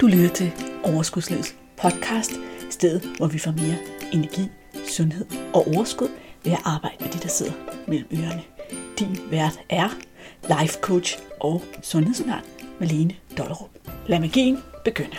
[0.00, 0.52] Du lytter til
[0.84, 2.32] Overskudslivets podcast,
[2.70, 3.76] stedet hvor vi får mere
[4.12, 4.48] energi,
[4.88, 6.08] sundhed og overskud
[6.44, 7.52] ved at arbejde med de, der sidder
[7.88, 8.42] mellem ørerne.
[8.98, 9.88] Din vært er
[10.42, 12.40] life coach og sundhedsundern
[12.80, 13.70] Malene Dollerup.
[14.06, 15.16] Lad magien begynde.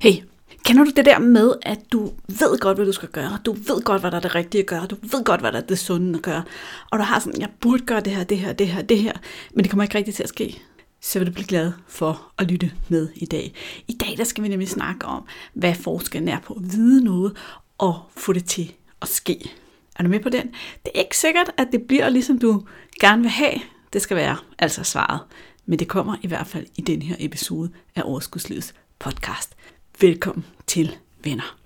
[0.00, 0.22] Hey,
[0.64, 3.38] Kender du det der med, at du ved godt, hvad du skal gøre?
[3.46, 4.86] Du ved godt, hvad der er det rigtige at gøre.
[4.86, 6.42] Du ved godt, hvad der er det sunde at gøre.
[6.90, 9.12] Og du har sådan, jeg burde gøre det her, det her, det her, det her.
[9.54, 10.62] Men det kommer ikke rigtigt til at ske.
[11.02, 13.54] Så vil du blive glad for at lytte med i dag.
[13.88, 17.36] I dag der skal vi nemlig snakke om, hvad forskellen er på at vide noget
[17.78, 18.72] og få det til
[19.02, 19.50] at ske.
[19.96, 20.46] Er du med på den?
[20.84, 22.66] Det er ikke sikkert, at det bliver ligesom du
[23.00, 23.60] gerne vil have.
[23.92, 25.20] Det skal være altså svaret.
[25.66, 29.54] Men det kommer i hvert fald i den her episode af Overskudslivets podcast.
[30.00, 31.58] Velkommen til, venner.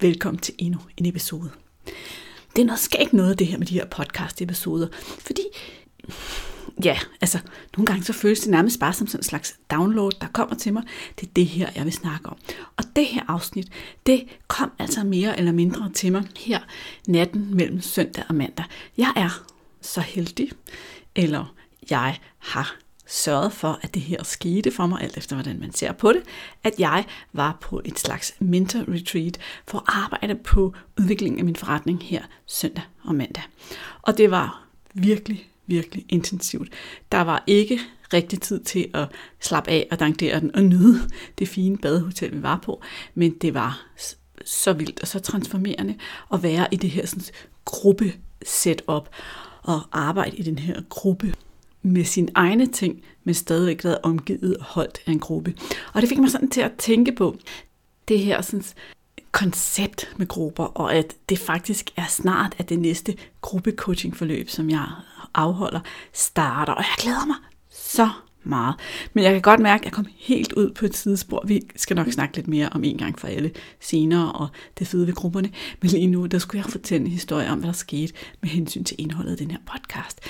[0.00, 1.50] Velkommen til endnu en episode.
[2.56, 5.42] Det er noget skægt noget, det her med de her podcast-episoder, fordi
[6.84, 7.38] ja, altså
[7.76, 10.72] nogle gange så føles det nærmest bare som sådan en slags download, der kommer til
[10.72, 10.82] mig.
[11.20, 12.36] Det er det her, jeg vil snakke om.
[12.76, 13.68] Og det her afsnit,
[14.06, 16.60] det kom altså mere eller mindre til mig her
[17.06, 18.64] natten mellem søndag og mandag.
[18.96, 19.44] Jeg er
[19.80, 20.50] så heldig,
[21.14, 21.54] eller
[21.90, 25.92] jeg har sørget for, at det her skete for mig, alt efter hvordan man ser
[25.92, 26.22] på det,
[26.64, 31.56] at jeg var på et slags mentor retreat for at arbejde på udviklingen af min
[31.56, 33.42] forretning her søndag og mandag.
[34.02, 34.62] Og det var
[34.94, 36.72] virkelig, virkelig intensivt.
[37.12, 37.80] Der var ikke
[38.12, 39.08] rigtig tid til at
[39.40, 41.00] slappe af og dankere den og nyde
[41.38, 42.82] det fine badehotel, vi var på,
[43.14, 43.86] men det var
[44.44, 45.94] så vildt og så transformerende
[46.32, 47.24] at være i det her sådan,
[47.64, 48.12] gruppe
[48.46, 49.08] setup
[49.62, 51.34] og arbejde i den her gruppe
[51.82, 55.54] med sine egne ting, men stadigvæk været omgivet og holdt af en gruppe.
[55.94, 57.36] Og det fik mig sådan til at tænke på
[58.08, 58.64] det her sådan,
[59.32, 64.86] koncept med grupper, og at det faktisk er snart, at det næste gruppecoachingforløb, som jeg
[65.34, 65.80] afholder,
[66.12, 66.72] starter.
[66.72, 67.36] Og jeg glæder mig
[67.70, 68.08] så
[68.44, 68.74] meget.
[69.12, 71.44] Men jeg kan godt mærke, at jeg kom helt ud på et sidespor.
[71.46, 75.06] Vi skal nok snakke lidt mere om en gang for alle senere, og det fede
[75.06, 75.50] ved grupperne.
[75.82, 78.84] Men lige nu, der skulle jeg fortælle en historie om, hvad der skete med hensyn
[78.84, 80.20] til indholdet af den her podcast.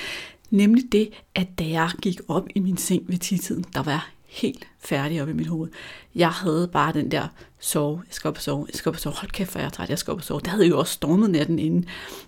[0.50, 4.00] Nemlig det, at da jeg gik op i min seng ved tidtiden, der var jeg
[4.26, 5.70] helt færdig op i mit hoved.
[6.14, 7.28] Jeg havde bare den der
[7.60, 9.66] sove, jeg skal op og sove, jeg skal op og sove, hold kæft, for jeg
[9.66, 10.40] er træt, jeg skal op og sove.
[10.40, 11.84] Det havde jo også stormet natten inden,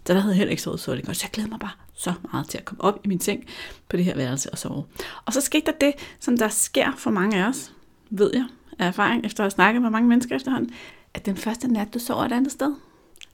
[0.06, 1.16] så der havde jeg heller ikke sovet så det godt.
[1.16, 3.44] Så jeg glæder mig bare så meget til at komme op i min seng
[3.88, 4.84] på det her værelse og sove.
[5.26, 7.72] Og så skete der det, som der sker for mange af os,
[8.10, 8.44] ved jeg
[8.78, 10.74] af erfaring, efter at have snakket med mange mennesker efterhånden,
[11.14, 12.74] at den første nat, du sover et andet sted,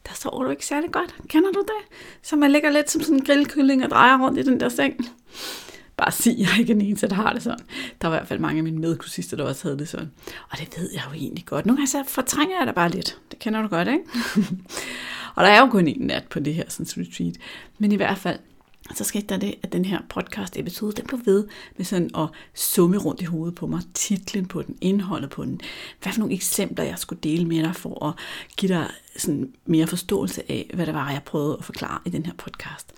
[0.08, 1.16] der sover du ikke særlig godt.
[1.28, 1.96] Kender du det?
[2.22, 5.08] Så man ligger lidt som sådan en grillkylling og drejer rundt i den der seng.
[5.96, 7.66] Bare sig, jeg er den eneste, der har det sådan.
[8.02, 10.10] Der var i hvert fald mange af mine medkursister, der også havde det sådan.
[10.50, 11.66] Og det ved jeg jo egentlig godt.
[11.66, 13.18] Nogle gange så fortrænger jeg det bare lidt.
[13.30, 14.04] Det kender du godt, ikke?
[15.36, 17.34] og der er jo kun en nat på det her sådan retreat.
[17.78, 18.38] Men i hvert fald,
[18.94, 22.28] så skete der det, at den her podcast episode, den blev ved med sådan at
[22.54, 23.80] summe rundt i hovedet på mig.
[23.94, 25.60] Titlen på den, indholdet på den.
[26.02, 28.14] Hvad for nogle eksempler, jeg skulle dele med dig for at
[28.56, 32.26] give dig sådan mere forståelse af, hvad det var, jeg prøvede at forklare i den
[32.26, 32.92] her podcast.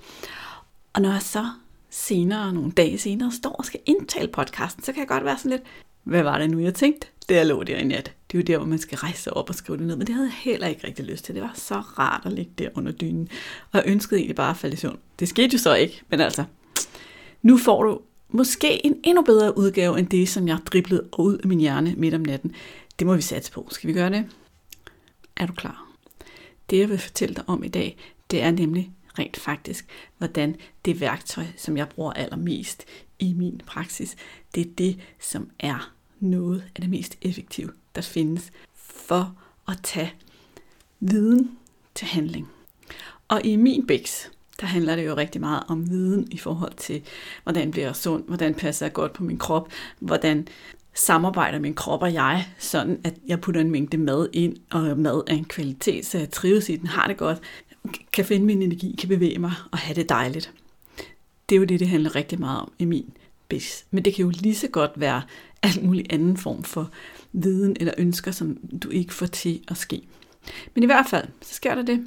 [0.92, 1.50] Og når jeg så
[1.98, 5.50] senere, nogle dage senere, står og skal indtale podcasten, så kan jeg godt være sådan
[5.50, 5.62] lidt,
[6.04, 7.06] hvad var det nu, jeg tænkte?
[7.28, 8.12] Det lå der i nat.
[8.32, 9.96] Det er jo der, hvor man skal rejse sig op og skrive det ned.
[9.96, 11.34] Men det havde jeg heller ikke rigtig lyst til.
[11.34, 13.28] Det var så rart at ligge der under dynen.
[13.72, 14.98] Og jeg ønskede egentlig bare at falde i søvn.
[15.18, 16.44] Det skete jo så ikke, men altså,
[17.42, 21.48] nu får du måske en endnu bedre udgave end det, som jeg driblede ud af
[21.48, 22.54] min hjerne midt om natten.
[22.98, 23.68] Det må vi satse på.
[23.70, 24.24] Skal vi gøre det?
[25.36, 25.88] Er du klar?
[26.70, 27.96] Det, jeg vil fortælle dig om i dag,
[28.30, 29.86] det er nemlig rent faktisk,
[30.18, 32.84] hvordan det værktøj, som jeg bruger allermest
[33.18, 34.16] i min praksis,
[34.54, 39.34] det er det, som er noget af det mest effektive, der findes for
[39.68, 40.14] at tage
[41.00, 41.58] viden
[41.94, 42.48] til handling.
[43.28, 44.30] Og i min bæks,
[44.60, 47.02] der handler det jo rigtig meget om viden i forhold til,
[47.42, 50.48] hvordan bliver jeg sund, hvordan passer jeg godt på min krop, hvordan
[50.94, 55.22] samarbejder min krop og jeg, sådan at jeg putter en mængde mad ind, og mad
[55.26, 57.40] af en kvalitet, så jeg trives i den, har det godt,
[58.12, 60.52] kan finde min energi, kan bevæge mig og have det dejligt.
[61.48, 63.10] Det er jo det, det handler rigtig meget om i min
[63.48, 63.84] bis.
[63.90, 65.22] Men det kan jo lige så godt være
[65.62, 66.90] alt mulig anden form for
[67.32, 70.02] viden eller ønsker, som du ikke får til at ske.
[70.74, 72.06] Men i hvert fald, så sker der det,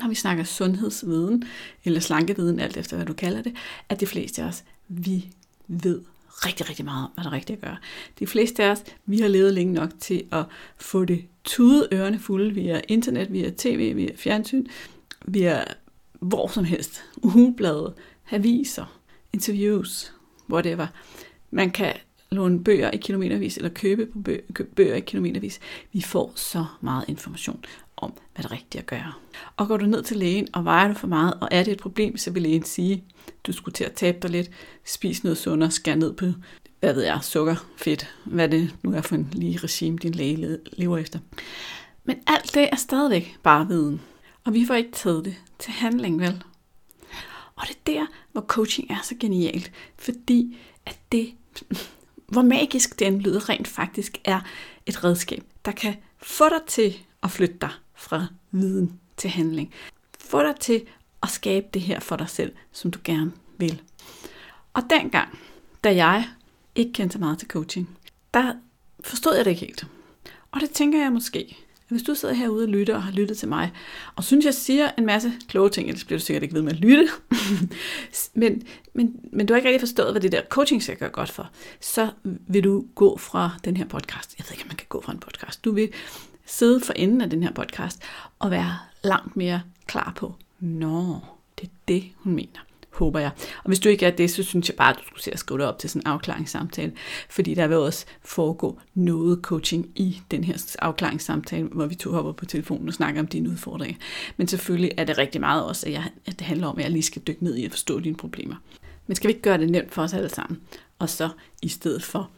[0.00, 1.44] når vi snakker sundhedsviden,
[1.84, 3.54] eller slankeviden, alt efter hvad du kalder det,
[3.88, 5.28] at de fleste af os, vi
[5.68, 7.76] ved rigtig, rigtig meget om, hvad der er rigtigt at gøre.
[8.18, 10.44] De fleste af os, vi har levet længe nok til at
[10.78, 14.66] få det tude ørerne fulde via internet, via tv, via fjernsyn,
[15.24, 15.64] via
[16.20, 17.02] hvor som helst.
[17.22, 17.94] Ugeblade,
[18.30, 18.98] aviser,
[19.32, 20.12] interviews,
[20.50, 20.86] whatever.
[21.50, 21.92] Man kan
[22.30, 25.60] låne bøger i kilometervis, eller købe på bøger, købe bøger i kilometervis.
[25.92, 27.64] Vi får så meget information
[27.96, 29.12] om, hvad det er rigtigt at gøre.
[29.56, 31.80] Og går du ned til lægen, og vejer du for meget, og er det et
[31.80, 33.04] problem, så vil lægen sige,
[33.46, 34.50] du skulle til at tabe dig lidt,
[34.84, 36.26] spis noget sundere, skær ned på
[36.84, 40.58] hvad ved jeg, sukker, fedt, hvad det nu er for en lige regime, din læge
[40.72, 41.18] lever efter.
[42.04, 44.00] Men alt det er stadigvæk bare viden.
[44.44, 46.44] Og vi får ikke taget det til handling, vel?
[47.56, 51.34] Og det er der, hvor coaching er så genialt, fordi at det,
[52.32, 54.40] hvor magisk den lyder rent faktisk, er
[54.86, 59.74] et redskab, der kan få dig til at flytte dig fra viden til handling.
[60.18, 60.82] Få dig til
[61.22, 63.82] at skabe det her for dig selv, som du gerne vil.
[64.72, 65.38] Og dengang,
[65.84, 66.28] da jeg
[66.74, 67.98] ikke kendte så meget til coaching,
[68.34, 68.54] der
[69.00, 69.86] forstod jeg det ikke helt.
[70.50, 71.63] Og det tænker jeg måske,
[71.94, 73.72] hvis du sidder herude og lytter og har lyttet til mig,
[74.16, 76.72] og synes, jeg siger en masse kloge ting, ellers bliver du sikkert ikke ved med
[76.72, 77.08] at lytte,
[78.40, 78.62] men,
[78.94, 81.50] men, men du har ikke rigtig forstået, hvad det der coaching skal gøre godt for,
[81.80, 84.34] så vil du gå fra den her podcast.
[84.38, 85.64] Jeg ved ikke, om man kan gå fra en podcast.
[85.64, 85.88] Du vil
[86.46, 88.02] sidde for enden af den her podcast
[88.38, 91.18] og være langt mere klar på, nå,
[91.60, 92.60] det er det, hun mener
[92.94, 93.30] håber jeg.
[93.36, 95.38] Og hvis du ikke er det, så synes jeg bare, at du skulle se at
[95.38, 96.92] skrive dig op til sådan en afklaringssamtale,
[97.28, 102.32] fordi der vil også foregå noget coaching i den her afklaringssamtale, hvor vi to hopper
[102.32, 103.96] på telefonen og snakker om dine udfordringer.
[104.36, 106.90] Men selvfølgelig er det rigtig meget også, at, jeg, at det handler om, at jeg
[106.90, 108.56] lige skal dykke ned i at forstå dine problemer.
[109.06, 110.60] Men skal vi ikke gøre det nemt for os alle sammen?
[110.98, 111.28] Og så
[111.62, 112.30] i stedet for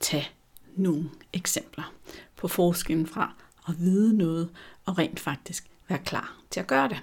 [0.00, 0.28] tage
[0.76, 1.92] nogle eksempler
[2.36, 3.34] på forskellen fra
[3.68, 4.48] at vide noget
[4.86, 7.02] og rent faktisk være klar til at gøre det.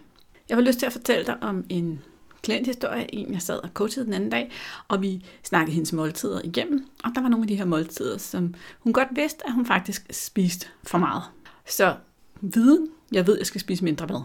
[0.50, 2.02] Jeg har lyst til at fortælle dig om en
[2.42, 4.52] klienthistorie, en jeg sad og coachede den anden dag,
[4.88, 8.54] og vi snakkede hendes måltider igennem, og der var nogle af de her måltider, som
[8.80, 11.24] hun godt vidste, at hun faktisk spiste for meget.
[11.68, 11.96] Så
[12.42, 14.22] viden, jeg ved, jeg skal spise mindre mad.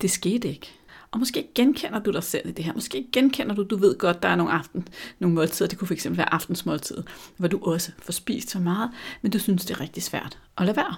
[0.00, 0.72] Det skete ikke.
[1.10, 2.72] Og måske genkender du dig selv i det her.
[2.72, 4.88] Måske genkender du, du ved godt, der er nogle, aften,
[5.18, 7.02] nogle måltider, det kunne fx være aftensmåltid,
[7.36, 8.90] hvor du også får spist for meget,
[9.22, 10.94] men du synes, det er rigtig svært at lade være.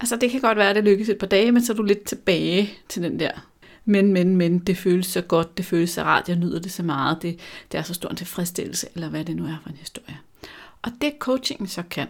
[0.00, 1.82] Altså det kan godt være, at det lykkes et par dage, men så er du
[1.82, 3.30] lidt tilbage til den der
[3.88, 6.82] men, men, men, det føles så godt, det føles så rart, jeg nyder det så
[6.82, 7.38] meget, det,
[7.72, 10.18] det er så stor en tilfredsstillelse, eller hvad det nu er for en historie.
[10.82, 12.08] Og det coachingen så kan,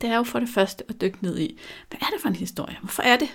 [0.00, 1.58] det er jo for det første at dykke ned i,
[1.88, 2.76] hvad er det for en historie?
[2.80, 3.28] Hvorfor er det,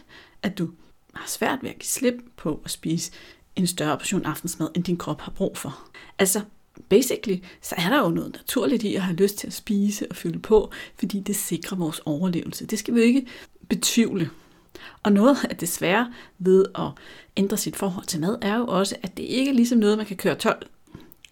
[0.44, 0.70] at du
[1.14, 3.12] har svært ved at give slip på at spise
[3.56, 5.90] en større portion aftensmad, end din krop har brug for?
[6.20, 6.42] Altså,
[6.90, 10.16] basically, så er der jo noget naturligt i at have lyst til at spise og
[10.16, 12.66] fylde på, fordi det sikrer vores overlevelse.
[12.66, 13.28] Det skal vi jo ikke
[13.70, 14.30] betvivle.
[15.04, 16.88] Og noget af det svære ved at
[17.38, 20.06] ændre sit forhold til mad, er jo også, at det ikke er ligesom noget, man
[20.06, 20.68] kan køre 12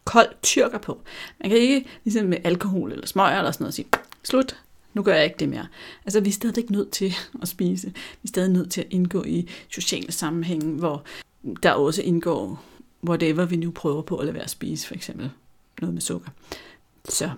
[0.07, 1.01] kold tyrker på.
[1.41, 3.87] Man kan ikke ligesom med alkohol eller smøger eller sådan noget sige,
[4.23, 4.59] slut,
[4.93, 5.67] nu gør jeg ikke det mere.
[6.05, 7.87] Altså vi er stadig nødt til at spise.
[7.87, 7.93] Vi
[8.23, 11.03] er stadig nødt til at indgå i sociale sammenhænge, hvor
[11.63, 12.63] der også indgår
[13.07, 15.31] whatever vi nu prøver på at lade være at spise, for eksempel
[15.81, 16.29] noget med sukker.
[17.09, 17.31] Så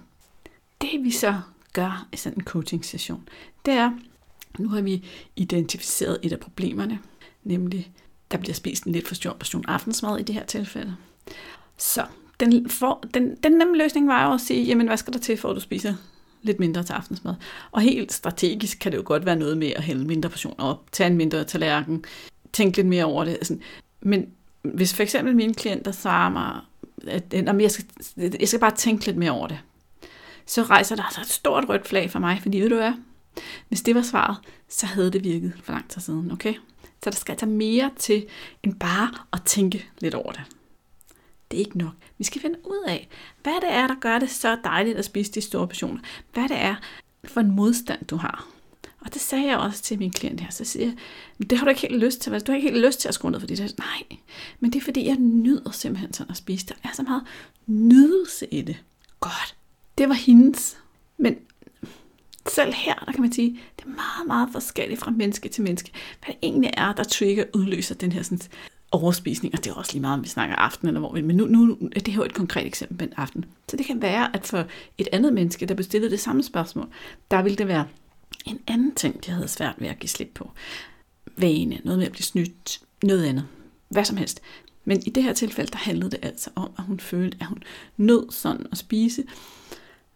[0.82, 1.42] det vi så
[1.74, 3.30] gør i sådan en coaching session,
[3.66, 3.92] det er,
[4.58, 5.06] nu har vi
[5.36, 7.00] identificeret et af problemerne,
[7.44, 7.92] nemlig
[8.32, 10.96] der bliver spist en lidt for stor portion aftensmad i det her tilfælde.
[11.78, 12.06] Så
[12.40, 15.38] den, for, den, den nemme løsning var jo at sige, jamen hvad skal der til,
[15.38, 15.94] for at du spiser
[16.42, 17.36] lidt mindre til aftensmad?
[17.72, 20.92] Og helt strategisk kan det jo godt være noget med at hælde mindre portioner op,
[20.92, 22.04] tage en mindre tallerken,
[22.54, 23.38] tænke lidt mere over det.
[23.42, 23.62] Sådan.
[24.02, 24.28] Men
[24.62, 26.62] hvis for eksempel mine klienter svarer mig,
[27.08, 27.86] at, at jeg, skal,
[28.40, 29.60] jeg skal bare tænke lidt mere over det,
[30.46, 32.94] så rejser der altså et stort rødt flag for mig, fordi ved du hvad,
[33.68, 34.38] hvis det var svaret,
[34.68, 36.54] så havde det virket for lang tid siden, okay?
[37.04, 38.26] Så der skal altså mere til,
[38.64, 40.42] end bare at tænke lidt over det.
[41.52, 41.94] Det er ikke nok.
[42.18, 43.08] Vi skal finde ud af,
[43.44, 46.00] hvad det er, der gør det så dejligt at spise de store portioner.
[46.34, 46.76] Hvad det er
[47.24, 48.48] for en modstand, du har.
[49.02, 50.50] Og det sagde jeg også til min klient her.
[50.50, 50.96] Så siger jeg,
[51.50, 52.32] det har du ikke helt lyst til.
[52.40, 53.74] Du har ikke helt lyst til at skrue ned for det.
[53.78, 54.18] Nej,
[54.60, 56.68] men det er fordi, jeg nyder simpelthen sådan at spise.
[56.68, 57.24] Der er så meget
[57.66, 58.78] nydelse i det.
[59.20, 59.56] Godt.
[59.98, 60.78] Det var hendes.
[61.18, 61.38] Men
[62.64, 65.92] selv her, der kan man sige, det er meget, meget forskelligt fra menneske til menneske,
[66.26, 68.40] hvad det egentlig er, der trigger udløser den her sådan,
[68.92, 71.36] overspisning, og det er også lige meget, om vi snakker aften eller hvor vi, men
[71.36, 73.46] nu, nu er det her et konkret eksempel med en aften.
[73.70, 74.66] Så det kan være, at for
[74.98, 76.88] et andet menneske, der bestillede det samme spørgsmål,
[77.32, 77.86] der ville det være
[78.46, 80.52] en anden ting, de havde svært ved at give slip på.
[81.38, 83.46] Vane, noget med at blive snydt, noget andet.
[83.90, 84.42] Hvad som helst.
[84.86, 87.64] Men i det her tilfælde, der handlede det altså om, at hun følte, at hun
[87.98, 89.24] nød sådan at spise.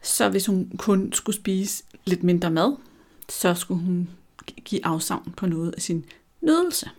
[0.03, 2.75] Så hvis hun kun skulle spise lidt mindre mad,
[3.29, 4.09] så skulle hun
[4.65, 6.05] give afsavn på noget af sin
[6.41, 6.89] nydelse.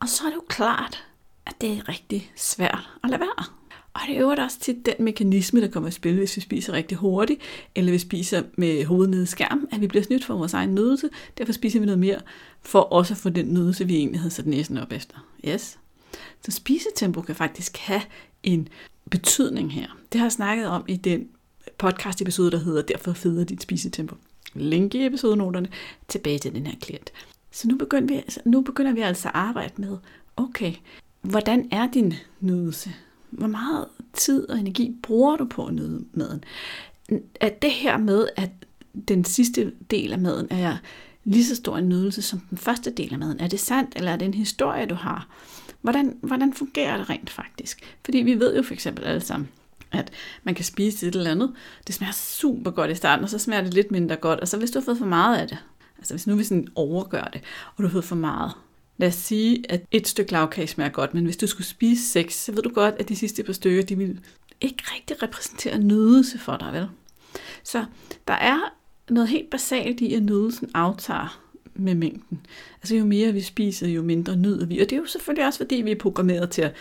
[0.00, 1.04] Og så er det jo klart,
[1.46, 3.44] at det er rigtig svært at lade være.
[3.94, 6.72] Og det er jo også til den mekanisme, der kommer i spil, hvis vi spiser
[6.72, 7.40] rigtig hurtigt,
[7.74, 10.74] eller vi spiser med hovedet nede i skærmen, at vi bliver snydt for vores egen
[10.74, 11.08] nydelse.
[11.38, 12.20] Derfor spiser vi noget mere,
[12.62, 15.16] for også at få den nydelse, vi egentlig havde sat næsen op efter.
[15.48, 15.78] Yes.
[16.44, 18.02] Så spisetempo kan faktisk have
[18.42, 18.68] en
[19.10, 19.98] betydning her.
[20.12, 21.28] Det har jeg snakket om i den
[21.78, 24.16] podcast episode, der hedder Derfor federe dit spisetempo
[24.54, 25.68] link i episodenoterne
[26.08, 27.12] tilbage til den her klient.
[27.50, 29.96] Så nu begynder vi, altså, nu begynder vi altså at arbejde med,
[30.36, 30.72] okay,
[31.22, 32.90] hvordan er din nydelse?
[33.30, 36.44] Hvor meget tid og energi bruger du på at nyde maden?
[37.40, 38.50] at det her med, at
[39.08, 40.76] den sidste del af maden er
[41.24, 43.40] lige så stor en nydelse som den første del af maden.
[43.40, 45.28] Er det sandt, eller er det en historie, du har?
[45.82, 47.96] Hvordan, hvordan fungerer det rent faktisk?
[48.04, 49.48] Fordi vi ved jo for eksempel alle sammen,
[49.94, 50.10] at
[50.42, 51.52] man kan spise et eller andet.
[51.86, 54.40] Det smager super godt i starten, og så smager det lidt mindre godt.
[54.40, 55.58] Og så hvis du har fået for meget af det,
[55.98, 57.40] altså hvis nu vi sådan overgør det,
[57.76, 58.52] og du har fået for meget,
[58.96, 62.44] Lad os sige, at et stykke lavkage smager godt, men hvis du skulle spise seks,
[62.44, 64.20] så ved du godt, at de sidste par stykker, de vil
[64.60, 66.88] ikke rigtig repræsentere nydelse for dig, vel?
[67.64, 67.84] Så
[68.28, 68.58] der er
[69.10, 71.40] noget helt basalt i, at nydelsen aftager
[71.74, 72.46] med mængden.
[72.82, 74.80] Altså jo mere vi spiser, jo mindre nyder vi.
[74.80, 76.74] Og det er jo selvfølgelig også, fordi vi er programmeret til at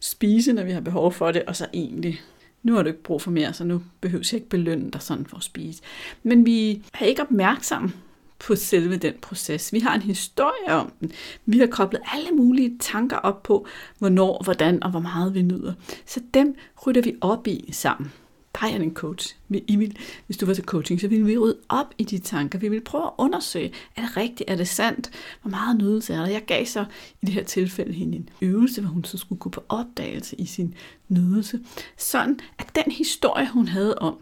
[0.00, 2.20] spise, når vi har behov for det, og så egentlig,
[2.62, 5.26] nu har du ikke brug for mere, så nu behøver jeg ikke belønne dig sådan
[5.26, 5.82] for at spise.
[6.22, 7.92] Men vi er ikke opmærksomme
[8.38, 9.72] på selve den proces.
[9.72, 11.12] Vi har en historie om den.
[11.46, 13.66] Vi har koblet alle mulige tanker op på,
[13.98, 15.72] hvornår, hvordan og hvor meget vi nyder.
[16.06, 18.12] Så dem rydder vi op i sammen.
[18.60, 19.36] Dig jeg en coach.
[19.50, 19.96] I vil,
[20.26, 22.58] hvis du var til coaching, så ville vi rydde op i de tanker.
[22.58, 25.10] Vi ville prøve at undersøge, er det rigtigt, er det sandt,
[25.42, 26.26] hvor meget nydelse er der.
[26.26, 26.84] Jeg gav så
[27.22, 30.46] i det her tilfælde hende en øvelse, hvor hun så skulle gå på opdagelse i
[30.46, 30.74] sin
[31.08, 31.60] nydelse.
[31.96, 34.18] Sådan at den historie, hun havde om,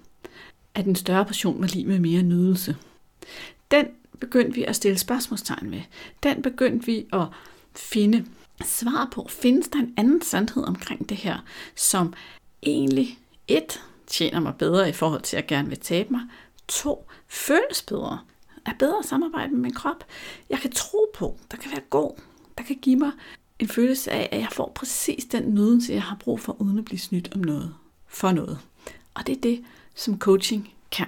[0.74, 2.76] at en større portion var lige med mere nydelse,
[3.70, 3.86] den
[4.20, 5.80] begyndte vi at stille spørgsmålstegn ved.
[6.22, 7.26] Den begyndte vi at
[7.74, 8.24] finde
[8.64, 9.26] svar på.
[9.30, 12.12] Findes der en anden sandhed omkring det her, som
[12.62, 16.20] egentlig et tjener mig bedre i forhold til, at jeg gerne vil tabe mig.
[16.68, 18.18] To, føles bedre.
[18.66, 20.04] Er bedre samarbejde med min krop.
[20.50, 22.20] Jeg kan tro på, der kan være god.
[22.58, 23.10] Der kan give mig
[23.58, 26.84] en følelse af, at jeg får præcis den nydelse, jeg har brug for, uden at
[26.84, 27.74] blive snydt om noget.
[28.06, 28.58] For noget.
[29.14, 31.06] Og det er det, som coaching kan.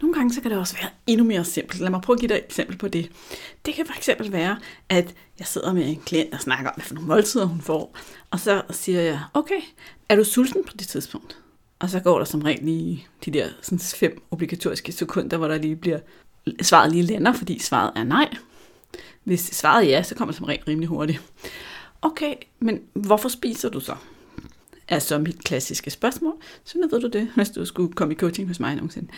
[0.00, 1.80] Nogle gange så kan det også være endnu mere simpelt.
[1.80, 3.12] Lad mig prøve at give dig et eksempel på det.
[3.66, 4.58] Det kan fx være,
[4.88, 7.96] at jeg sidder med en klient, der snakker om, hvad for nogle måltider hun får.
[8.30, 9.60] Og så siger jeg, okay,
[10.08, 11.38] er du sulten på det tidspunkt?
[11.78, 15.58] Og så går der som regel lige de der sådan fem obligatoriske sekunder, hvor der
[15.58, 15.98] lige bliver
[16.62, 18.34] svaret lige lander, fordi svaret er nej.
[19.24, 21.22] Hvis svaret er ja, så kommer det som regel rimelig hurtigt.
[22.02, 23.96] Okay, men hvorfor spiser du så?
[24.88, 26.34] Er så mit klassiske spørgsmål.
[26.64, 29.08] Så nu ved du det, hvis du skulle komme i coaching hos mig nogensinde.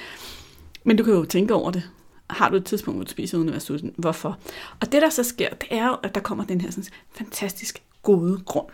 [0.84, 1.90] Men du kan jo tænke over det.
[2.30, 3.94] Har du et tidspunkt, hvor du spiser uden at være sulten?
[3.96, 4.38] Hvorfor?
[4.80, 7.82] Og det, der så sker, det er jo, at der kommer den her sådan, fantastisk
[8.02, 8.68] gode grund.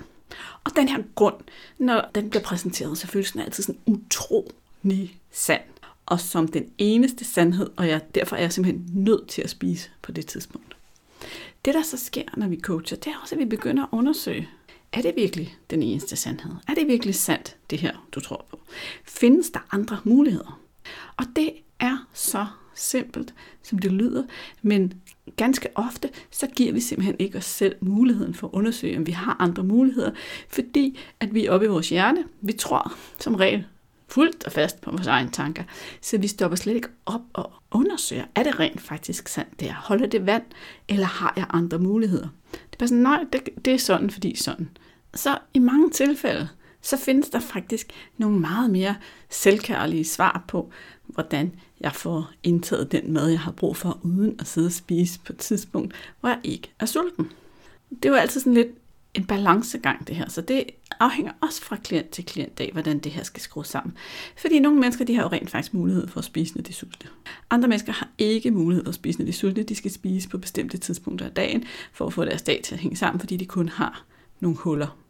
[0.64, 1.36] Og den her grund,
[1.78, 5.62] når den bliver præsenteret, så føles den altid sådan utrolig sand.
[6.06, 9.90] Og som den eneste sandhed, og jeg, derfor er jeg simpelthen nødt til at spise
[10.02, 10.76] på det tidspunkt.
[11.64, 14.48] Det, der så sker, når vi coacher, det er også, at vi begynder at undersøge,
[14.92, 16.52] er det virkelig den eneste sandhed?
[16.68, 18.60] Er det virkelig sandt, det her, du tror på?
[19.04, 20.60] Findes der andre muligheder?
[21.16, 24.24] Og det er så simpelt, som det lyder,
[24.62, 25.02] men
[25.36, 29.12] ganske ofte, så giver vi simpelthen ikke os selv muligheden for at undersøge, om vi
[29.12, 30.10] har andre muligheder,
[30.48, 33.64] fordi at vi er oppe i vores hjerne, vi tror som regel
[34.08, 35.62] fuldt og fast på vores egne tanker,
[36.00, 39.74] så vi stopper slet ikke op og undersøger, er det rent faktisk sandt det er?
[39.74, 40.42] Holder det vand,
[40.88, 42.28] eller har jeg andre muligheder?
[42.52, 44.68] Det er bare sådan, nej, det, det er sådan, fordi sådan.
[45.14, 46.48] Så i mange tilfælde,
[46.86, 48.96] så findes der faktisk nogle meget mere
[49.30, 50.70] selvkærlige svar på,
[51.06, 55.20] hvordan jeg får indtaget den mad, jeg har brug for, uden at sidde og spise
[55.20, 57.32] på et tidspunkt, hvor jeg ikke er sulten.
[57.90, 58.68] Det er jo altid sådan lidt
[59.14, 60.28] en balancegang, det her.
[60.28, 60.64] Så det
[61.00, 63.96] afhænger også fra klient til klient af, hvordan det her skal skrues sammen.
[64.36, 66.74] Fordi nogle mennesker, de har jo rent faktisk mulighed for at spise, når de er
[66.74, 67.10] sultne.
[67.50, 69.62] Andre mennesker har ikke mulighed for at spise, når de er sultne.
[69.62, 72.80] De skal spise på bestemte tidspunkter af dagen, for at få deres dag til at
[72.80, 74.04] hænge sammen, fordi de kun har
[74.40, 75.05] nogle huller.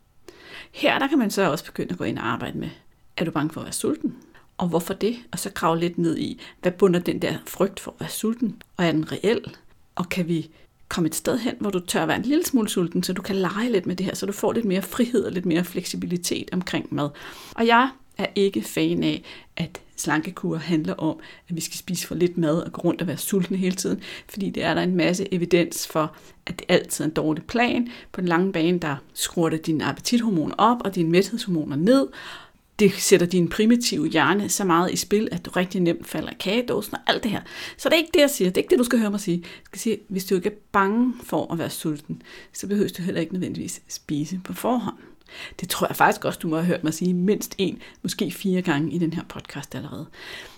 [0.73, 2.69] Her der kan man så også begynde at gå ind og arbejde med,
[3.17, 4.17] er du bange for at være sulten?
[4.59, 5.17] Og hvorfor det?
[5.33, 8.63] Og så grave lidt ned i, hvad bunder den der frygt for at være sulten?
[8.77, 9.57] Og er den reel?
[9.95, 10.51] Og kan vi
[10.89, 13.37] komme et sted hen, hvor du tør være en lille smule sulten, så du kan
[13.37, 16.49] lege lidt med det her, så du får lidt mere frihed og lidt mere fleksibilitet
[16.53, 17.09] omkring mad.
[17.55, 19.23] Og jeg er ikke fan af,
[19.57, 21.19] at slankekur handler om,
[21.49, 24.01] at vi skal spise for lidt mad og gå rundt og være sultne hele tiden,
[24.29, 27.89] fordi det er der en masse evidens for, at det altid er en dårlig plan.
[28.13, 32.09] På den lange bane, der skruer det dine appetithormoner op og dine mæthedshormoner ned,
[32.79, 36.37] det sætter din primitive hjerne så meget i spil, at du rigtig nemt falder i
[36.41, 37.41] kagedåsen og alt det her.
[37.77, 38.51] Så det er ikke det, jeg siger.
[38.51, 39.39] Det er ikke det, du skal høre mig sige.
[39.43, 43.03] Jeg skal sige, hvis du ikke er bange for at være sulten, så behøver du
[43.03, 44.97] heller ikke nødvendigvis spise på forhånd.
[45.61, 48.63] Det tror jeg faktisk også, du må have hørt mig sige mindst en, måske fire
[48.63, 50.07] gange i den her podcast allerede.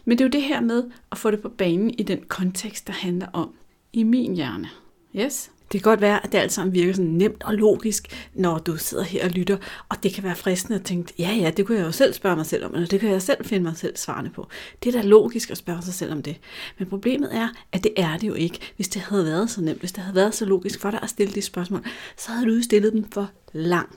[0.05, 2.87] Men det er jo det her med at få det på banen i den kontekst,
[2.87, 3.51] der handler om
[3.93, 4.69] i min hjerne.
[5.17, 5.51] Yes?
[5.73, 8.77] Det kan godt være, at det alt sammen virker sådan nemt og logisk, når du
[8.77, 9.57] sidder her og lytter,
[9.89, 12.37] og det kan være fristende at tænke, ja ja, det kunne jeg jo selv spørge
[12.37, 14.49] mig selv om, eller det kan jeg selv finde mig selv svarende på.
[14.85, 16.37] Det er da logisk at spørge sig selv om det.
[16.79, 18.59] Men problemet er, at det er det jo ikke.
[18.77, 21.11] Hvis det havde været så nemt, hvis det havde været så logisk for dig at
[21.11, 21.85] stille de spørgsmål,
[22.17, 23.89] så havde du stillet dem for lang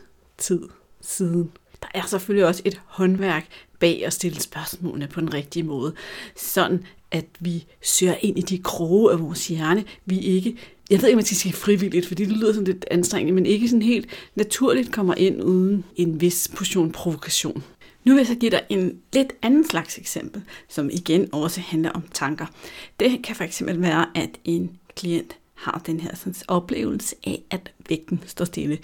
[0.41, 0.61] tid
[1.01, 1.51] siden.
[1.81, 3.47] Der er selvfølgelig også et håndværk
[3.79, 5.93] bag at stille spørgsmålene på den rigtige måde,
[6.35, 10.57] sådan at vi søger ind i de kroge af vores hjerne, vi ikke
[10.89, 13.45] jeg ved ikke, om man skal sige frivilligt, fordi det lyder sådan lidt anstrengende, men
[13.45, 17.63] ikke sådan helt naturligt kommer ind uden en vis portion provokation.
[18.03, 21.89] Nu vil jeg så give dig en lidt anden slags eksempel, som igen også handler
[21.89, 22.45] om tanker.
[22.99, 28.23] Det kan fx være, at en klient har den her sådan, oplevelse af, at vægten
[28.25, 28.77] står stille.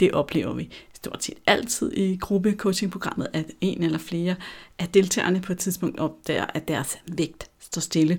[0.00, 0.68] Det oplever vi
[1.04, 4.34] stort set altid i gruppecoachingprogrammet, at en eller flere
[4.78, 8.18] af deltagerne på et tidspunkt opdager, at deres vægt står stille,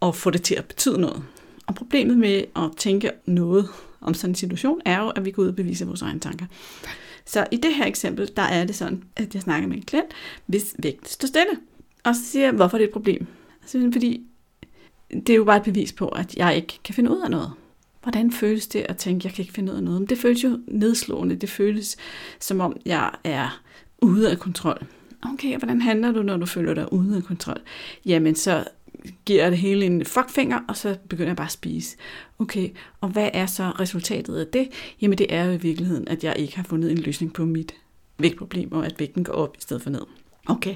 [0.00, 1.24] og får det til at betyde noget.
[1.66, 3.68] Og problemet med at tænke noget
[4.00, 6.46] om sådan en situation, er jo, at vi går ud og beviser vores egne tanker.
[7.26, 10.14] Så i det her eksempel, der er det sådan, at jeg snakker med en klient,
[10.46, 11.52] hvis vægt står stille.
[12.04, 13.26] Og så siger jeg, hvorfor det er et problem.
[13.62, 14.26] Altså, fordi
[15.10, 17.52] det er jo bare et bevis på, at jeg ikke kan finde ud af noget.
[18.04, 20.00] Hvordan føles det at tænke, jeg kan ikke finde ud af noget?
[20.00, 21.36] Men det føles jo nedslående.
[21.36, 21.96] Det føles
[22.40, 23.62] som om, jeg er
[24.02, 24.86] ude af kontrol.
[25.32, 27.60] Okay, hvordan handler du, når du føler dig ude af kontrol?
[28.06, 28.64] Jamen, så
[29.26, 31.96] giver jeg det hele en fuckfinger, og så begynder jeg bare at spise.
[32.38, 32.70] Okay,
[33.00, 34.68] og hvad er så resultatet af det?
[35.00, 37.74] Jamen det er jo i virkeligheden, at jeg ikke har fundet en løsning på mit
[38.18, 40.02] vægtproblem, og at vægten går op i stedet for ned.
[40.46, 40.74] Okay,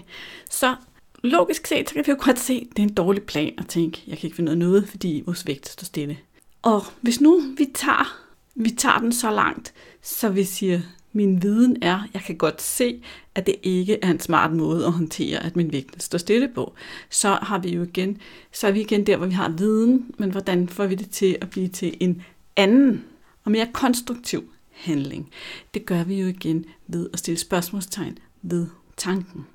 [0.50, 0.76] så
[1.22, 3.66] logisk set, så kan vi jo godt se, at det er en dårlig plan at
[3.66, 6.18] tænke, jeg kan ikke finde noget, fordi vores vægt står stille.
[6.62, 8.18] Og hvis nu vi tager,
[8.54, 10.80] vi tager den så langt, så vi siger,
[11.12, 13.02] min viden er, jeg kan godt se,
[13.34, 16.74] at det ikke er en smart måde at håndtere, at min vægt står stille på.
[17.10, 18.18] Så har vi jo igen,
[18.52, 21.38] så er vi igen der, hvor vi har viden, men hvordan får vi det til
[21.40, 22.22] at blive til en
[22.56, 23.04] anden
[23.44, 25.30] og mere konstruktiv handling?
[25.74, 29.46] Det gør vi jo igen ved at stille spørgsmålstegn ved tanken.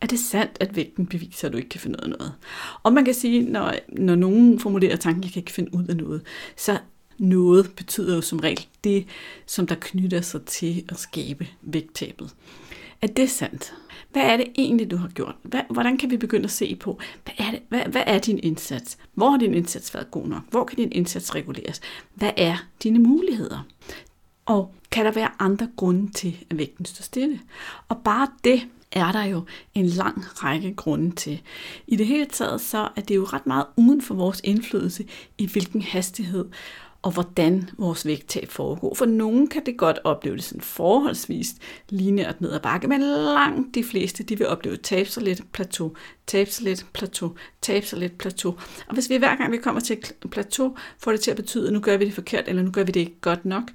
[0.00, 2.34] Er det sandt, at vægten beviser, at du ikke kan finde ud af noget?
[2.82, 5.96] Og man kan sige, når, når nogen formulerer tanken, jeg kan ikke finde ud af
[5.96, 6.22] noget,
[6.56, 6.78] så
[7.18, 9.06] noget betyder jo som regel det,
[9.46, 12.34] som der knytter sig til at skabe vægttabet.
[13.02, 13.74] Er det sandt?
[14.12, 15.34] Hvad er det egentlig, du har gjort?
[15.42, 18.38] Hvad, hvordan kan vi begynde at se på, hvad er, det, hvad, hvad er din
[18.38, 18.98] indsats?
[19.14, 20.42] Hvor har din indsats været god nok?
[20.50, 21.80] Hvor kan din indsats reguleres?
[22.14, 23.66] Hvad er dine muligheder?
[24.46, 27.40] Og kan der være andre grunde til, at vægten står stille?
[27.88, 31.42] Og bare det er der jo en lang række grunde til.
[31.86, 35.04] I det hele taget så er det jo ret meget uden for vores indflydelse,
[35.38, 36.44] i hvilken hastighed
[37.02, 38.94] og hvordan vores vægttab foregår.
[38.94, 41.54] For nogen kan det godt opleves sådan forholdsvis
[41.88, 45.96] lineært ned ad bakke, men langt de fleste de vil opleve tab sig lidt plateau,
[46.26, 48.56] tab sig lidt plateau, tab sig lidt plateau.
[48.86, 51.66] Og hvis vi hver gang vi kommer til et plateau, får det til at betyde,
[51.66, 53.70] at nu gør vi det forkert, eller nu gør vi det ikke godt nok,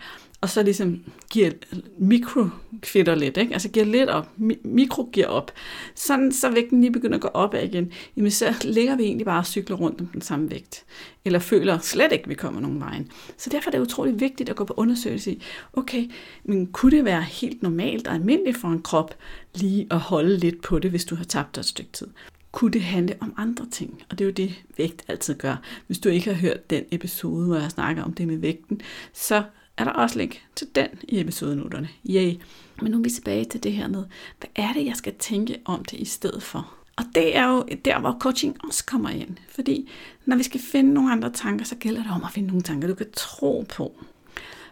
[0.45, 1.51] og så ligesom giver
[1.97, 3.53] mikrokvitter lidt, ikke?
[3.53, 4.29] altså giver lidt op,
[4.63, 5.51] mikro giver op,
[5.95, 9.39] sådan så vægten lige begynder at gå op igen, jamen så ligger vi egentlig bare
[9.39, 10.85] og cykler rundt om den samme vægt,
[11.25, 13.11] eller føler slet ikke, at vi kommer nogen vejen.
[13.37, 16.11] Så derfor er det utrolig vigtigt at gå på undersøgelse i, okay,
[16.43, 19.15] men kunne det være helt normalt og almindeligt for en krop
[19.55, 22.07] lige at holde lidt på det, hvis du har tabt dig et stykke tid?
[22.55, 24.03] kunne det handle om andre ting.
[24.09, 25.55] Og det er jo det, vægt altid gør.
[25.87, 28.81] Hvis du ikke har hørt den episode, hvor jeg snakker om det med vægten,
[29.13, 29.43] så
[29.77, 31.89] er der også link til den i episodenoterne.
[32.09, 32.33] Yay!
[32.81, 34.03] Men nu er vi tilbage til det her med,
[34.39, 36.73] hvad er det, jeg skal tænke om det i stedet for?
[36.95, 39.37] Og det er jo der, hvor coaching også kommer ind.
[39.49, 39.89] Fordi
[40.25, 42.87] når vi skal finde nogle andre tanker, så gælder det om at finde nogle tanker,
[42.87, 43.93] du kan tro på.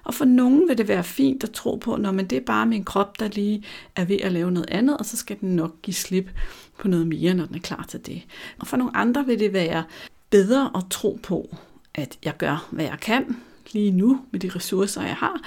[0.03, 2.65] Og for nogen vil det være fint at tro på, når man det er bare
[2.65, 3.63] min krop, der lige
[3.95, 6.29] er ved at lave noget andet, og så skal den nok give slip
[6.77, 8.23] på noget mere, når den er klar til det.
[8.59, 9.83] Og for nogle andre vil det være
[10.29, 11.55] bedre at tro på,
[11.93, 13.37] at jeg gør, hvad jeg kan,
[13.71, 15.41] lige nu med de ressourcer, jeg har,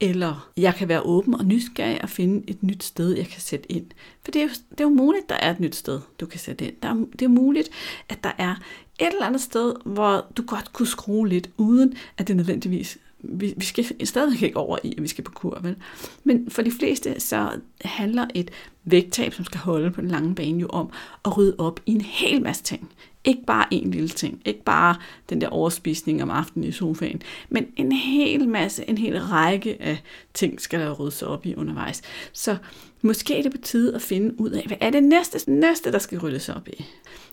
[0.00, 3.72] eller jeg kan være åben og nysgerrig og finde et nyt sted, jeg kan sætte
[3.72, 3.86] ind.
[4.24, 6.40] For det er jo, det er jo muligt, der er et nyt sted, du kan
[6.40, 6.74] sætte ind.
[6.82, 7.70] Der er, det er muligt,
[8.08, 8.54] at der er
[8.98, 13.54] et eller andet sted, hvor du godt kunne skrue lidt, uden at det nødvendigvis vi,
[13.56, 15.76] vi skal stadigvæk ikke over i, at vi skal på kur, vel?
[16.24, 18.50] Men for de fleste, så handler et
[18.84, 20.90] vægttab, som skal holde på den lange bane, jo om
[21.24, 22.92] at rydde op i en hel masse ting.
[23.24, 24.96] Ikke bare en lille ting, ikke bare
[25.30, 30.02] den der overspisning om aftenen i sofaen, men en hel masse, en hel række af
[30.34, 32.02] ting skal der ryddes op i undervejs.
[32.32, 32.56] Så
[33.02, 35.98] måske er det på tide at finde ud af, hvad er det næste, næste der
[35.98, 36.84] skal ryddes op i.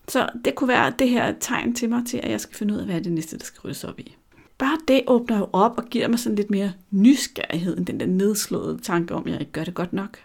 [0.07, 2.79] Så det kunne være det her tegn til mig til, at jeg skal finde ud
[2.79, 4.15] af, hvad er det næste, der skal ryddes op i.
[4.57, 8.05] Bare det åbner jo op og giver mig sådan lidt mere nysgerrighed end den der
[8.05, 10.19] nedslåede tanke om, at jeg ikke gør det godt nok.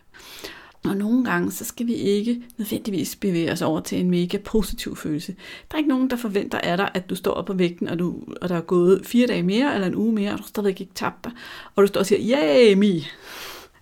[0.85, 4.97] Og nogle gange, så skal vi ikke nødvendigvis bevæge os over til en mega positiv
[4.97, 5.35] følelse.
[5.71, 7.99] Der er ikke nogen, der forventer af dig, at du står op på vægten, og,
[7.99, 10.81] du, og der er gået fire dage mere, eller en uge mere, og du stadigvæk
[10.81, 11.33] ikke tabt dig.
[11.75, 13.01] Og du står og siger, yeah, me.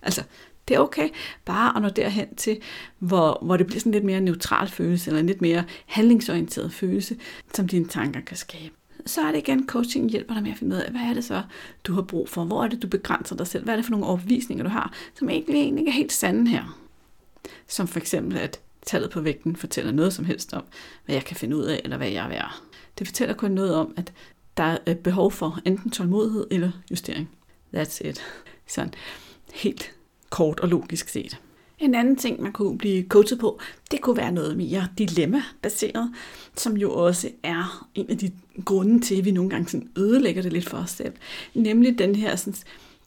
[0.01, 0.23] Altså,
[0.67, 1.09] det er okay
[1.45, 2.57] bare at nå derhen til,
[2.99, 7.17] hvor, hvor det bliver sådan lidt mere neutral følelse, eller en lidt mere handlingsorienteret følelse,
[7.53, 8.73] som dine tanker kan skabe
[9.05, 11.23] så er det igen, coaching hjælper dig med at finde ud af, hvad er det
[11.23, 11.43] så,
[11.83, 12.43] du har brug for?
[12.43, 13.63] Hvor er det, du begrænser dig selv?
[13.63, 16.49] Hvad er det for nogle overbevisninger, du har, som egentlig, egentlig ikke er helt sande
[16.51, 16.77] her?
[17.67, 20.63] Som for eksempel, at tallet på vægten fortæller noget som helst om,
[21.05, 22.61] hvad jeg kan finde ud af, eller hvad jeg er værd.
[22.99, 24.13] Det fortæller kun noget om, at
[24.57, 27.29] der er behov for enten tålmodighed eller justering.
[27.75, 28.21] That's it.
[28.67, 28.93] Sådan
[29.53, 29.93] helt
[30.29, 31.39] kort og logisk set.
[31.81, 33.59] En anden ting, man kunne blive coachet på,
[33.91, 36.11] det kunne være noget mere dilemma-baseret,
[36.57, 38.31] som jo også er en af de
[38.65, 41.13] grunde til, at vi nogle gange sådan ødelægger det lidt for os selv.
[41.53, 42.53] Nemlig den her, sådan,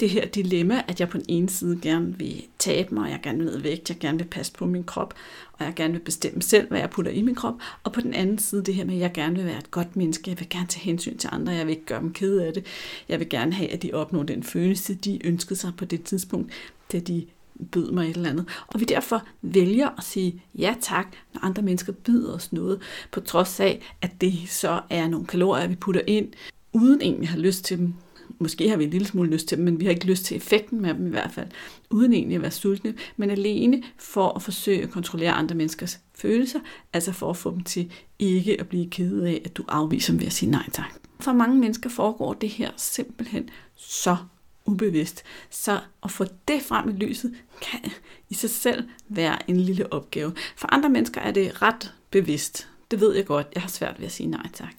[0.00, 3.38] det her dilemma, at jeg på den ene side gerne vil tabe mig, jeg gerne
[3.38, 5.14] vil ned vægt, jeg gerne vil passe på min krop,
[5.52, 7.54] og jeg gerne vil bestemme selv, hvad jeg putter i min krop.
[7.84, 9.96] Og på den anden side det her med, at jeg gerne vil være et godt
[9.96, 12.52] menneske, jeg vil gerne tage hensyn til andre, jeg vil ikke gøre dem kede af
[12.52, 12.66] det.
[13.08, 16.52] Jeg vil gerne have, at de opnår den følelse, de ønskede sig på det tidspunkt,
[16.92, 17.26] da de
[17.72, 18.48] bød mig et eller andet.
[18.66, 22.80] Og vi derfor vælger at sige ja tak, når andre mennesker byder os noget,
[23.12, 26.28] på trods af, at det så er nogle kalorier, vi putter ind,
[26.72, 27.94] uden egentlig at have lyst til dem.
[28.38, 30.36] Måske har vi en lille smule lyst til dem, men vi har ikke lyst til
[30.36, 31.46] effekten med dem i hvert fald,
[31.90, 36.60] uden egentlig at være sultne, men alene for at forsøge at kontrollere andre menneskers følelser,
[36.92, 40.20] altså for at få dem til ikke at blive kede af, at du afviser dem
[40.20, 40.94] ved at sige nej tak.
[41.20, 44.16] For mange mennesker foregår det her simpelthen så
[44.66, 45.22] ubevidst.
[45.50, 47.92] Så at få det frem i lyset kan
[48.30, 50.32] i sig selv være en lille opgave.
[50.56, 52.68] For andre mennesker er det ret bevidst.
[52.90, 53.46] Det ved jeg godt.
[53.54, 54.74] Jeg har svært ved at sige nej tak.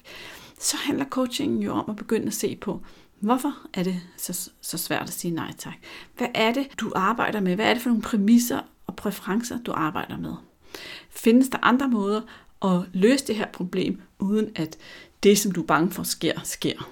[0.60, 2.82] Så handler coachingen jo om at begynde at se på,
[3.20, 5.74] hvorfor er det så, så svært at sige nej tak?
[6.16, 7.54] Hvad er det, du arbejder med?
[7.54, 10.34] Hvad er det for nogle præmisser og præferencer, du arbejder med?
[11.10, 12.20] Findes der andre måder
[12.64, 14.76] at løse det her problem, uden at
[15.22, 16.90] det, som du er bange for, sker, sker?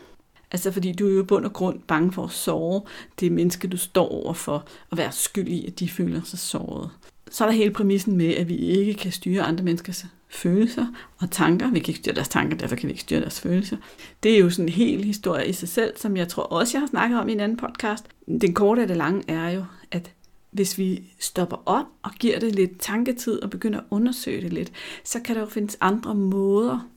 [0.54, 2.82] Altså fordi du er jo i bund og grund bange for at sove
[3.20, 6.90] det menneske, du står over for, og være skyld i, at de føler sig såret.
[7.30, 10.86] Så er der hele præmissen med, at vi ikke kan styre andre menneskers følelser
[11.18, 11.70] og tanker.
[11.70, 13.76] Vi kan ikke styre deres tanker, derfor kan vi ikke styre deres følelser.
[14.22, 16.82] Det er jo sådan en hel historie i sig selv, som jeg tror også, jeg
[16.82, 18.04] har snakket om i en anden podcast.
[18.26, 20.10] Den korte af det lange er jo, at
[20.50, 24.72] hvis vi stopper op og giver det lidt tanketid og begynder at undersøge det lidt,
[25.04, 26.88] så kan der jo findes andre måder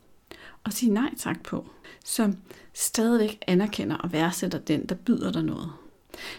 [0.67, 1.69] at sige nej tak på,
[2.06, 2.38] som
[2.73, 5.71] stadigvæk anerkender og værdsætter den, der byder dig noget.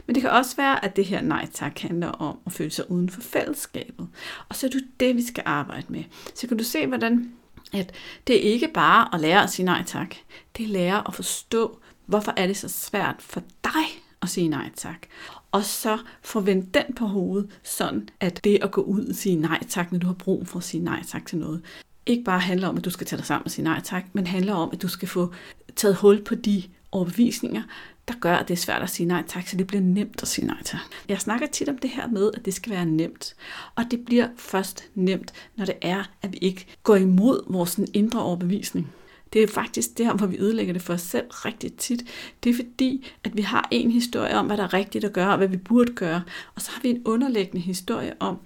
[0.07, 2.91] Men det kan også være, at det her nej tak handler om at føle sig
[2.91, 4.09] uden for fællesskabet.
[4.49, 6.05] Og så er det det, vi skal arbejde med.
[6.35, 7.33] Så kan du se, hvordan
[7.73, 7.93] at
[8.27, 10.15] det er ikke bare at lære at sige nej tak.
[10.57, 13.85] Det er lære at forstå, hvorfor er det så svært for dig
[14.23, 15.07] at sige nej tak.
[15.53, 19.65] Og så forvent den på hovedet, sådan at det at gå ud og sige nej
[19.69, 21.63] tak, når du har brug for at sige nej tak til noget,
[22.09, 24.27] ikke bare handler om, at du skal tage dig sammen og sige nej tak, men
[24.27, 25.33] handler om, at du skal få
[25.77, 27.63] taget hul på de overbevisninger,
[28.09, 30.29] der gør, at det er svært at sige nej tak, så det bliver nemt at
[30.29, 30.81] sige nej tak.
[31.09, 33.35] Jeg snakker tit om det her med, at det skal være nemt.
[33.75, 38.23] Og det bliver først nemt, når det er, at vi ikke går imod vores indre
[38.23, 38.93] overbevisning.
[39.33, 42.05] Det er faktisk der, hvor vi ødelægger det for os selv rigtig tit.
[42.45, 45.31] Det er fordi, at vi har en historie om, hvad der er rigtigt at gøre,
[45.31, 46.23] og hvad vi burde gøre.
[46.55, 48.39] Og så har vi en underliggende historie om,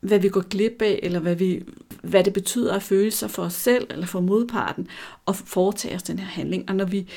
[0.00, 1.62] hvad vi går glip af, eller hvad, vi,
[2.02, 4.88] hvad det betyder at føle sig for os selv eller for modparten,
[5.26, 6.68] og foretage os den her handling.
[6.68, 7.08] Og når vi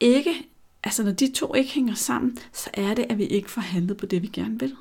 [0.00, 0.34] ikke,
[0.84, 3.96] altså når de to ikke hænger sammen, så er det, at vi ikke får handlet
[3.96, 4.74] på det, vi gerne vil.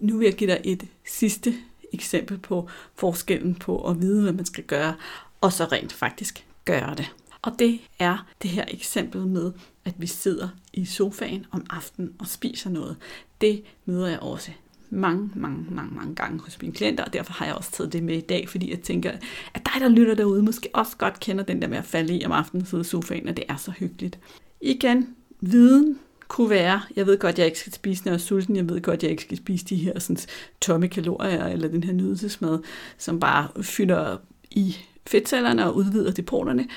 [0.00, 1.54] Nu vil jeg give dig et sidste
[1.92, 4.94] eksempel på forskellen på at vide, hvad man skal gøre,
[5.40, 7.12] og så rent faktisk gøre det.
[7.42, 9.52] Og det er det her eksempel med,
[9.84, 12.96] at vi sidder i sofaen om aftenen og spiser noget.
[13.40, 14.50] Det møder jeg også
[14.90, 18.02] mange, mange, mange, mange gange hos mine klienter, og derfor har jeg også taget det
[18.02, 19.10] med i dag, fordi jeg tænker,
[19.54, 22.24] at dig, der lytter derude, måske også godt kender den der med at falde i
[22.24, 24.18] om aftenen og sidde i sofaen, og det er så hyggeligt.
[24.60, 25.08] Igen,
[25.40, 28.68] viden kunne være, jeg ved godt, jeg ikke skal spise, når jeg er sulten, jeg
[28.68, 30.16] ved godt, jeg ikke skal spise de her sådan,
[30.60, 32.58] tomme kalorier, eller den her nydelsesmad,
[32.98, 34.16] som bare fylder
[34.50, 36.68] i fedtcellerne og udvider depoterne,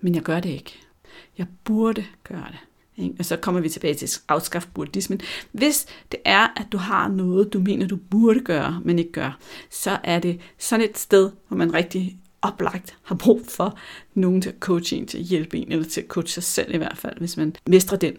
[0.00, 0.78] men jeg gør det ikke.
[1.38, 2.58] Jeg burde gøre det.
[3.18, 5.20] Og så kommer vi tilbage til afskaffe buddhismen.
[5.52, 9.38] Hvis det er, at du har noget, du mener, du burde gøre, men ikke gør,
[9.70, 13.78] så er det sådan et sted, hvor man rigtig oplagt har brug for
[14.14, 16.74] nogen til at coache en, til at hjælpe en, eller til at coache sig selv
[16.74, 18.14] i hvert fald, hvis man mestrer den.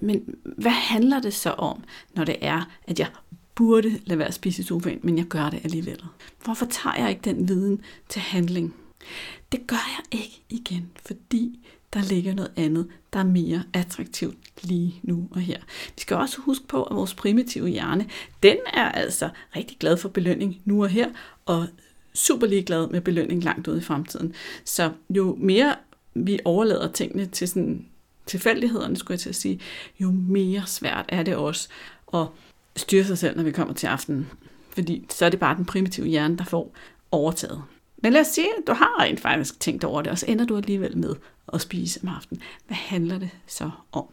[0.00, 3.08] Men hvad handler det så om, når det er, at jeg
[3.54, 6.04] burde lade være at spise i sofaen, men jeg gør det alligevel?
[6.44, 8.74] Hvorfor tager jeg ikke den viden til handling?
[9.52, 11.66] Det gør jeg ikke igen, fordi
[11.96, 15.58] der ligger noget andet, der er mere attraktivt lige nu og her.
[15.86, 18.08] Vi skal også huske på, at vores primitive hjerne,
[18.42, 21.08] den er altså rigtig glad for belønning nu og her,
[21.46, 21.66] og
[22.14, 24.34] super ligeglad med belønning langt ude i fremtiden.
[24.64, 25.76] Så jo mere
[26.14, 27.86] vi overlader tingene til sådan
[28.26, 29.60] tilfældighederne, skulle jeg til at sige,
[30.00, 31.68] jo mere svært er det også
[32.14, 32.26] at
[32.76, 34.26] styre sig selv, når vi kommer til aftenen.
[34.70, 36.74] Fordi så er det bare den primitive hjerne, der får
[37.10, 37.62] overtaget.
[38.02, 40.44] Men lad os sige, at du har rent faktisk tænkt over det, og så ender
[40.44, 41.14] du alligevel med
[41.52, 42.42] at spise om aftenen.
[42.66, 44.04] Hvad handler det så om?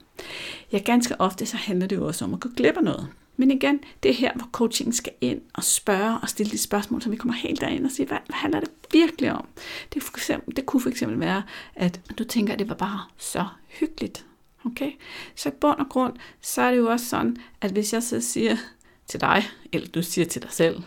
[0.72, 3.08] Ja, ganske ofte så handler det jo også om at gå glip af noget.
[3.38, 7.02] Men igen, det er her, hvor coaching skal ind og spørge og stille de spørgsmål,
[7.02, 9.48] så vi kommer helt derind og siger, hvad, hvad handler det virkelig om?
[9.94, 11.44] Det, for eksempel, det kunne for eksempel være,
[11.76, 14.26] at du tænker, at det var bare så hyggeligt.
[14.66, 14.92] Okay?
[15.36, 18.22] Så i bund og grund, så er det jo også sådan, at hvis jeg så
[18.22, 18.58] siger
[19.08, 20.84] til dig, eller du siger til dig selv,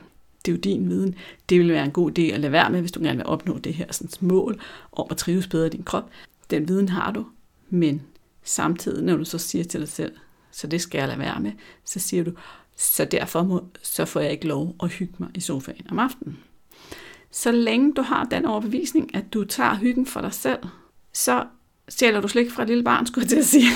[0.46, 1.14] det er jo din viden,
[1.48, 3.58] det vil være en god idé at lade være med, hvis du gerne vil opnå
[3.58, 4.60] det her sådan, mål
[4.92, 6.10] om at trives bedre i din krop.
[6.50, 7.26] Den viden har du,
[7.70, 8.02] men
[8.44, 10.12] samtidig, når du så siger til dig selv,
[10.50, 11.52] så det skal jeg lade være med,
[11.84, 12.32] så siger du,
[12.76, 16.38] så derfor må, så får jeg ikke lov at hygge mig i sofaen om aftenen.
[17.30, 20.58] Så længe du har den overbevisning, at du tager hyggen for dig selv,
[21.12, 21.46] så
[21.88, 23.68] stjæler du slik fra et lille barn, skulle jeg til at sige.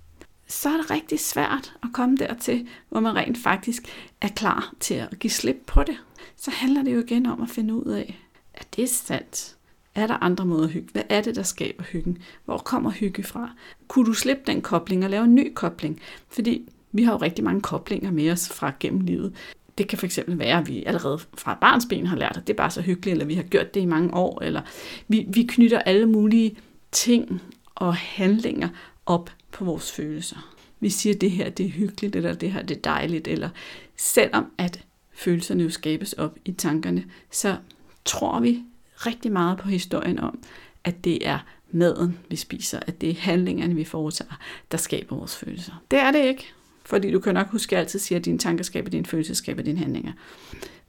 [0.60, 3.82] så er det rigtig svært at komme dertil, hvor man rent faktisk
[4.20, 5.96] er klar til at give slip på det.
[6.36, 8.20] Så handler det jo igen om at finde ud af,
[8.54, 9.56] at det sandt.
[9.94, 10.88] Er der andre måder at hygge?
[10.92, 12.18] Hvad er det, der skaber hyggen?
[12.44, 13.50] Hvor kommer hygge fra?
[13.88, 16.00] Kunne du slippe den kobling og lave en ny kobling?
[16.28, 19.34] Fordi vi har jo rigtig mange koblinger med os fra gennem livet.
[19.78, 22.70] Det kan fx være, at vi allerede fra barnsben har lært, at det er bare
[22.70, 24.62] så hyggeligt, eller vi har gjort det i mange år, eller
[25.08, 26.56] vi, vi knytter alle mulige
[26.92, 27.42] ting
[27.74, 28.68] og handlinger
[29.06, 30.54] op på vores følelser.
[30.80, 33.48] Vi siger, at det her det er hyggeligt, eller det her det er dejligt, eller
[33.96, 34.84] selvom at
[35.20, 37.56] følelserne jo skabes op i tankerne, så
[38.04, 38.62] tror vi
[38.96, 40.42] rigtig meget på historien om,
[40.84, 41.38] at det er
[41.70, 44.38] maden, vi spiser, at det er handlingerne, vi foretager,
[44.72, 45.82] der skaber vores følelser.
[45.90, 46.52] Det er det ikke,
[46.84, 49.34] fordi du kan nok huske, at jeg altid siger, at dine tanker skaber dine følelser,
[49.34, 50.12] skaber dine handlinger.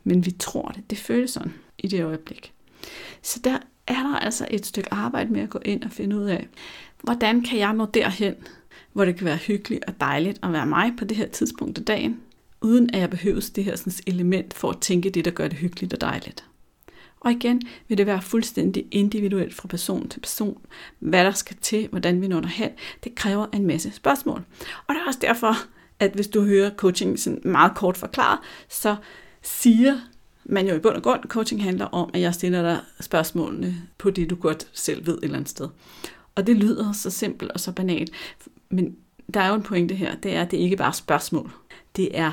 [0.03, 0.89] Men vi tror det.
[0.89, 2.53] Det føles sådan i det øjeblik.
[3.21, 6.25] Så der er der altså et stykke arbejde med at gå ind og finde ud
[6.25, 6.47] af,
[7.03, 8.35] hvordan kan jeg nå derhen,
[8.93, 11.85] hvor det kan være hyggeligt og dejligt at være mig på det her tidspunkt af
[11.85, 12.19] dagen,
[12.61, 15.57] uden at jeg behøves det her sådan, element for at tænke det, der gør det
[15.57, 16.45] hyggeligt og dejligt.
[17.19, 20.61] Og igen vil det være fuldstændig individuelt fra person til person,
[20.99, 22.69] hvad der skal til, hvordan vi når derhen.
[23.03, 24.43] Det kræver en masse spørgsmål.
[24.87, 25.55] Og det er også derfor,
[25.99, 28.95] at hvis du hører coaching sådan meget kort forklaret, så
[29.41, 29.99] siger
[30.45, 34.09] man jo i bund og grund, coaching handler om, at jeg stiller dig spørgsmålene på
[34.09, 35.69] det, du godt selv ved et eller andet sted.
[36.35, 38.11] Og det lyder så simpelt og så banalt,
[38.69, 38.95] men
[39.33, 41.51] der er jo en pointe her, det er, at det ikke bare er spørgsmål.
[41.95, 42.31] Det er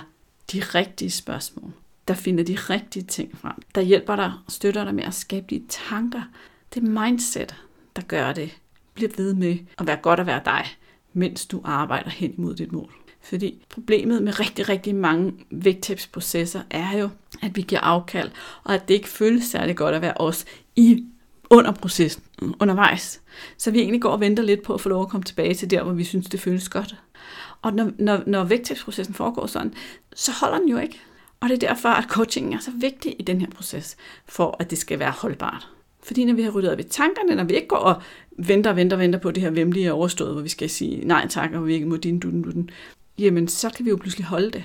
[0.52, 1.72] de rigtige spørgsmål,
[2.08, 5.46] der finder de rigtige ting frem, der hjælper dig og støtter dig med at skabe
[5.50, 6.22] de tanker.
[6.74, 7.56] Det mindset,
[7.96, 8.58] der gør det,
[8.94, 10.66] bliver ved med at være godt at være dig,
[11.12, 12.92] mens du arbejder hen imod dit mål.
[13.20, 17.08] Fordi problemet med rigtig, rigtig mange vægttabsprocesser er jo,
[17.42, 18.30] at vi giver afkald,
[18.64, 20.44] og at det ikke føles særlig godt at være os
[20.76, 21.04] i
[21.50, 22.22] under processen,
[22.60, 23.20] undervejs.
[23.58, 25.70] Så vi egentlig går og venter lidt på at få lov at komme tilbage til
[25.70, 26.96] der, hvor vi synes, det føles godt.
[27.62, 29.74] Og når, når, når vægttabsprocessen foregår sådan,
[30.18, 31.00] så holder den jo ikke.
[31.40, 34.70] Og det er derfor, at coachingen er så vigtig i den her proces, for at
[34.70, 35.68] det skal være holdbart.
[36.02, 38.02] Fordi når vi har ryddet op i tankerne, når vi ikke går og
[38.38, 41.28] venter og venter og venter på det her vemmelige overstået, hvor vi skal sige nej
[41.28, 42.70] tak, og vi ikke må din dutten dutten,
[43.18, 44.64] jamen så kan vi jo pludselig holde det.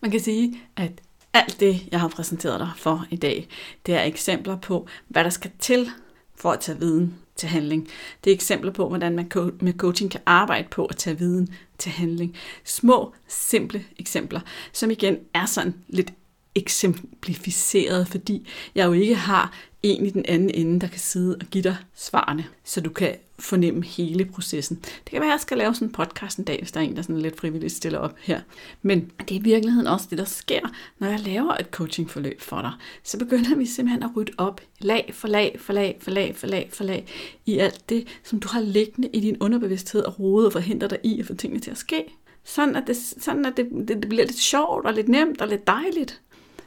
[0.00, 0.92] Man kan sige, at
[1.32, 3.48] alt det, jeg har præsenteret dig for i dag,
[3.86, 5.90] det er eksempler på, hvad der skal til
[6.34, 7.88] for at tage viden til handling.
[8.24, 11.92] Det er eksempler på, hvordan man med coaching kan arbejde på at tage viden til
[11.92, 12.36] handling.
[12.64, 14.40] Små, simple eksempler,
[14.72, 16.12] som igen er sådan lidt
[16.54, 21.46] eksemplificeret, fordi jeg jo ikke har en i den anden ende, der kan sidde og
[21.46, 24.76] give dig svarene, så du kan fornemme hele processen.
[24.76, 26.84] Det kan være, at jeg skal lave sådan en podcast en dag, hvis der er
[26.84, 28.40] en, der sådan lidt frivilligt stiller op her.
[28.82, 30.60] Men det er i virkeligheden også det, der sker,
[30.98, 32.72] når jeg laver et coachingforløb for dig.
[33.02, 36.46] Så begynder vi simpelthen at rydde op lag for lag for lag for lag for
[36.46, 37.06] lag for lag
[37.46, 40.98] i alt det, som du har liggende i din underbevidsthed og rode og forhindrer dig
[41.02, 42.04] i at få tingene til at ske.
[42.44, 45.48] Sådan at, det, sådan at det, det, det bliver lidt sjovt og lidt nemt og
[45.48, 46.20] lidt dejligt.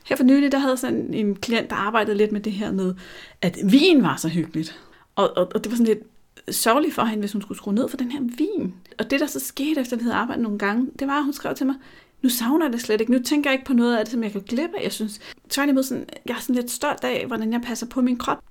[0.06, 2.94] Her for nylig, der havde sådan en klient, der arbejdede lidt med det her med,
[3.42, 4.80] at vin var så hyggeligt.
[5.16, 6.04] Og, og, og det var sådan lidt
[6.52, 8.74] sørgelig for hende, hvis hun skulle skrue ned for den her vin.
[9.00, 11.34] Og det, der så skete, efter vi havde arbejdet nogle gange, det var, at hun
[11.34, 11.76] skrev til mig,
[12.22, 13.12] nu savner jeg det slet ikke.
[13.12, 14.76] Nu tænker jeg ikke på noget af det, som jeg kan glemme.
[14.84, 18.18] Jeg synes, tværtimod, sådan, jeg er sådan lidt stolt af, hvordan jeg passer på min
[18.18, 18.44] krop.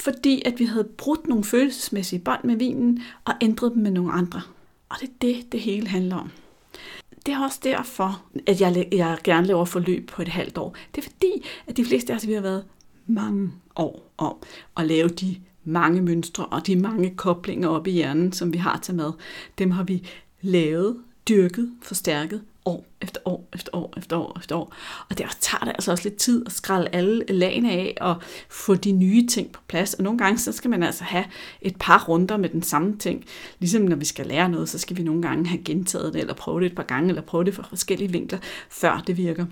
[0.00, 4.12] Fordi at vi havde brudt nogle følelsesmæssige bånd med vinen, og ændret dem med nogle
[4.12, 4.42] andre.
[4.88, 6.30] Og det er det, det hele handler om
[7.28, 10.76] det er også derfor, at jeg, jeg gerne laver forløb på et halvt år.
[10.94, 12.64] Det er fordi, at de fleste af os, vi har været
[13.06, 14.36] mange år om
[14.76, 18.78] at lave de mange mønstre og de mange koblinger op i hjernen, som vi har
[18.78, 19.12] til mad.
[19.58, 20.08] Dem har vi
[20.40, 20.96] lavet,
[21.28, 24.74] dyrket, forstærket år efter år efter år efter år efter år.
[25.08, 28.16] Og det tager det altså også lidt tid at skralde alle lagene af og
[28.48, 29.94] få de nye ting på plads.
[29.94, 31.24] Og nogle gange så skal man altså have
[31.62, 33.24] et par runder med den samme ting.
[33.58, 36.34] Ligesom når vi skal lære noget, så skal vi nogle gange have gentaget det, eller
[36.34, 38.38] prøve det et par gange, eller prøve det fra forskellige vinkler,
[38.70, 39.46] før det virker.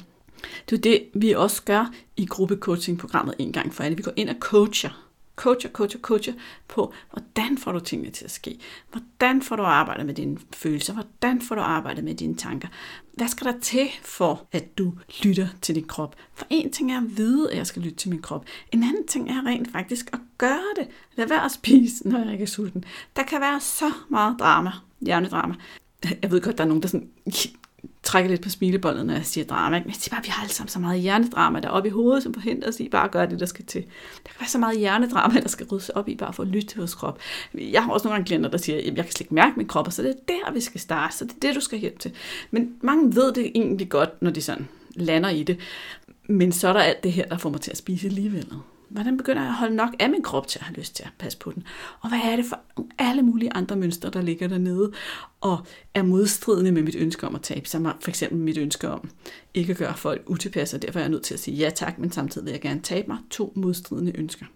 [0.71, 3.97] Det er det, vi også gør i gruppecoaching-programmet en gang for alle.
[3.97, 5.06] Vi går ind og coacher
[5.37, 6.33] coacher, coacher, coacher
[6.69, 8.59] på, hvordan får du tingene til at ske?
[8.91, 10.93] Hvordan får du arbejdet med dine følelser?
[10.93, 12.69] Hvordan får du arbejdet med dine tanker?
[13.13, 16.17] Hvad skal der til for, at du lytter til din krop?
[16.35, 18.45] For en ting er at vide, at jeg skal lytte til min krop.
[18.73, 20.89] En anden ting er rent faktisk at gøre det.
[21.17, 22.85] Lad være at spise, når jeg ikke er sulten.
[23.17, 25.55] Der kan være så meget drama, hjernedrama.
[26.23, 27.11] Jeg ved godt, der er nogen, der sådan
[28.07, 29.79] trækker lidt på smilebåndet, når jeg siger drama.
[29.79, 31.93] Men jeg siger bare, at vi har alle sammen så meget hjernedrama der oppe i
[31.93, 33.83] hovedet, som forhindrer os i bare at gøre det, der skal til.
[33.83, 36.69] Der kan være så meget hjernedrama, der skal ryddes op i, bare for at lytte
[36.69, 37.19] til vores krop.
[37.55, 39.69] Jeg har også nogle gange klienter, der siger, at jeg kan slet ikke mærke min
[39.69, 41.79] krop, og så det er der, vi skal starte, så det er det, du skal
[41.79, 42.13] hjælpe til.
[42.51, 45.59] Men mange ved det egentlig godt, når de sådan lander i det.
[46.29, 48.47] Men så er der alt det her, der får mig til at spise alligevel.
[48.89, 51.11] Hvordan begynder jeg at holde nok af min krop til at have lyst til at
[51.19, 51.65] passe på den?
[52.01, 52.61] Og hvad er det for
[52.99, 54.93] alle mulige andre mønstre, der ligger dernede
[55.41, 57.81] og er modstridende med mit ønske om at tabe sig?
[58.01, 59.11] For eksempel mit ønske om
[59.55, 61.99] ikke at gøre folk utilpasset, og derfor er jeg nødt til at sige ja tak,
[61.99, 63.19] men samtidig vil jeg gerne tabe mig.
[63.31, 64.47] To modstridende ønsker.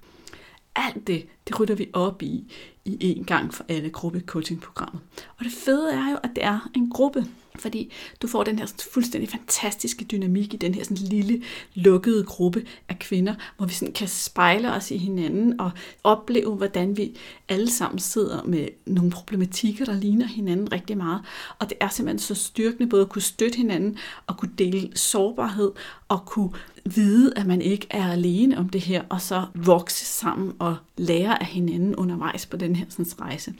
[0.76, 2.52] Alt det, det rytter vi op i,
[2.84, 5.00] i en gang for alle gruppe coaching programmet
[5.38, 7.26] Og det fede er jo, at det er en gruppe.
[7.58, 11.42] Fordi du får den her sådan fuldstændig fantastiske dynamik i den her sådan lille,
[11.74, 15.70] lukkede gruppe af kvinder, hvor vi sådan kan spejle os i hinanden og
[16.04, 17.16] opleve, hvordan vi
[17.48, 21.20] alle sammen sidder med nogle problematikker, der ligner hinanden rigtig meget.
[21.58, 25.72] Og det er simpelthen så styrkende både at kunne støtte hinanden og kunne dele sårbarhed
[26.08, 26.50] og kunne
[26.84, 31.40] vide, at man ikke er alene om det her, og så vokse sammen og lære
[31.40, 33.54] af hinanden undervejs på den her sådan, rejse.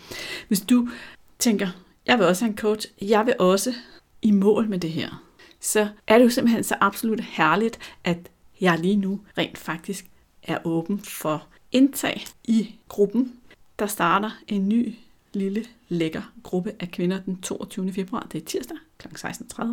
[0.49, 0.89] Hvis du
[1.39, 1.69] tænker,
[2.07, 3.75] jeg vil også have en coach, jeg vil også
[4.23, 5.25] i mål med det her,
[5.61, 10.07] så er det jo simpelthen så absolut herligt, at jeg lige nu rent faktisk
[10.43, 13.37] er åben for indtag i gruppen.
[13.79, 14.95] Der starter en ny
[15.33, 17.93] lille lækker gruppe af kvinder den 22.
[17.93, 18.27] februar.
[18.33, 19.09] Det er tirsdag kl.
[19.09, 19.65] 16.30.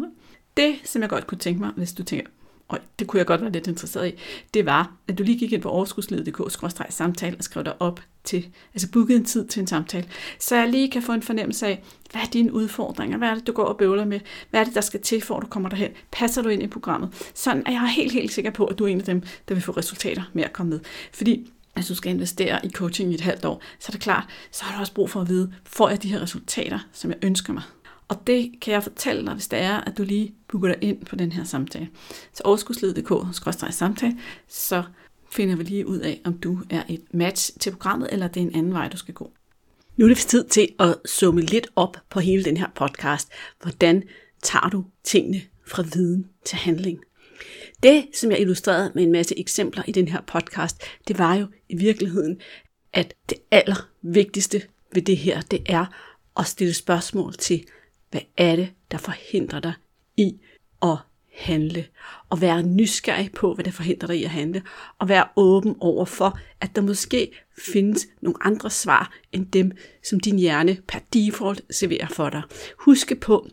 [0.57, 2.31] Det, som jeg godt kunne tænke mig, hvis du tænker,
[2.67, 4.11] og det kunne jeg godt være lidt interesseret i,
[4.53, 8.91] det var, at du lige gik ind på overskudsledet.dk-samtale og skrev dig op til, altså
[8.91, 10.07] bookede en tid til en samtale,
[10.39, 13.47] så jeg lige kan få en fornemmelse af, hvad er dine udfordringer, hvad er det,
[13.47, 15.69] du går og bøvler med, hvad er det, der skal til, for at du kommer
[15.69, 18.83] derhen, passer du ind i programmet, sådan er jeg helt, helt sikker på, at du
[18.83, 20.79] er en af dem, der vil få resultater med at komme med.
[21.13, 24.23] Fordi hvis du skal investere i coaching i et halvt år, så er det klart,
[24.51, 27.17] så har du også brug for at vide, får jeg de her resultater, som jeg
[27.21, 27.63] ønsker mig?
[28.07, 31.05] Og det kan jeg fortælle dig, hvis det er, at du lige booker dig ind
[31.05, 31.89] på den her samtale.
[32.33, 34.17] Så overskudsled.dk-samtale,
[34.47, 34.83] så
[35.31, 38.45] finder vi lige ud af, om du er et match til programmet, eller det er
[38.45, 39.31] en anden vej, du skal gå.
[39.97, 43.29] Nu er det tid til at summe lidt op på hele den her podcast.
[43.61, 44.03] Hvordan
[44.43, 46.99] tager du tingene fra viden til handling?
[47.83, 51.47] Det, som jeg illustrerede med en masse eksempler i den her podcast, det var jo
[51.69, 52.41] i virkeligheden,
[52.93, 54.61] at det allervigtigste
[54.93, 55.85] ved det her, det er
[56.37, 57.65] at stille spørgsmål til,
[58.11, 59.73] hvad er det, der forhindrer dig
[60.17, 60.35] i
[60.81, 60.97] at
[61.33, 61.85] handle?
[62.29, 64.61] Og være nysgerrig på, hvad der forhindrer dig i at handle.
[64.99, 67.31] Og være åben over for, at der måske
[67.73, 69.71] findes nogle andre svar, end dem,
[70.03, 72.41] som din hjerne per default serverer for dig.
[72.79, 73.47] Husk på,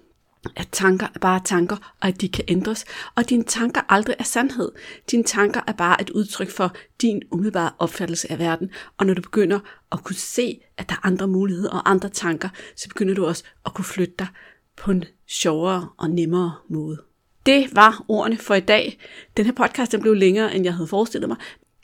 [0.57, 4.17] at tanker er bare tanker, og at de kan ændres, og at dine tanker aldrig
[4.19, 4.73] er sandhed.
[5.11, 9.23] Dine tanker er bare et udtryk for din umiddelbare opfattelse af verden, og når du
[9.23, 9.61] begynder
[9.93, 13.45] at kunne se, at der er andre muligheder og andre tanker, så begynder du også
[13.67, 14.27] at kunne flytte dig
[14.77, 17.03] på en sjovere og nemmere måde.
[17.47, 18.99] Det var ordene for i dag.
[19.37, 21.37] Den her podcast den blev længere, end jeg havde forestillet mig.